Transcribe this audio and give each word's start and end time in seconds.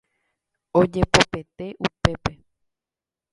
Ojepopete 0.79 1.65
upépe. 1.87 2.33